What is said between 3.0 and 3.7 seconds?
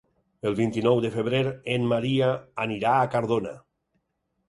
a Cardona.